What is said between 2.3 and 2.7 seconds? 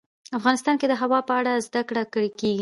کېږي.